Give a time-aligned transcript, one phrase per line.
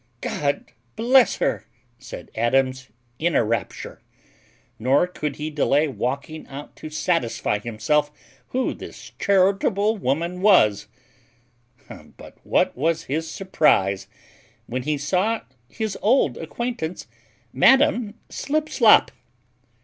[0.21, 1.67] "God bless her!"
[1.99, 4.01] said Adams, in a rapture;
[4.79, 8.11] nor could he delay walking out to satisfy himself
[8.47, 10.87] who this charitable woman was;
[12.17, 14.07] but what was his surprize
[14.65, 17.05] when he saw his old acquaintance,
[17.53, 19.11] Madam Slipslop?